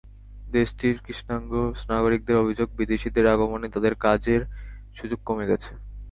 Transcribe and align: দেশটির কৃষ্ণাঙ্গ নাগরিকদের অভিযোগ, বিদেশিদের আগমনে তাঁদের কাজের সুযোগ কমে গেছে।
দেশটির 0.49 0.95
কৃষ্ণাঙ্গ 1.05 1.51
নাগরিকদের 1.89 2.35
অভিযোগ, 2.35 2.67
বিদেশিদের 2.79 3.25
আগমনে 3.27 3.67
তাঁদের 3.73 3.93
কাজের 3.97 4.41
সুযোগ 4.95 5.19
কমে 5.25 5.45
গেছে। 5.47 5.71